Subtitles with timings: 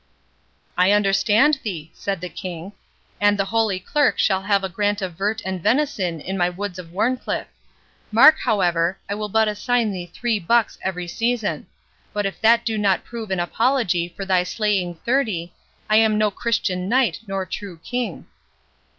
[0.79, 2.73] "I understand thee," said the King,
[3.19, 6.79] "and the Holy Clerk shall have a grant of vert and venison in my woods
[6.79, 7.45] of Warncliffe.
[8.11, 11.67] Mark, however, I will but assign thee three bucks every season;
[12.13, 15.53] but if that do not prove an apology for thy slaying thirty,
[15.87, 18.25] I am no Christian knight nor true king."